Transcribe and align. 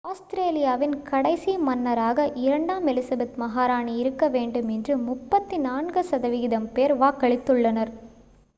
ஆஸ்திரேலியாவின் 0.05 0.95
கடைசி 1.03 1.57
மன்னராக 1.59 2.25
இரண்டாம் 2.39 2.87
எலிசபெத் 2.87 3.37
மகாராணி 3.37 3.93
இருக்க 3.97 4.29
வேண்டும் 4.29 4.69
என்று 4.69 4.95
34 5.03 6.05
சதவீதம் 6.11 6.69
பேர் 6.73 6.95
வாக்களித்து 6.97 7.53
உள்ளனர் 7.53 7.93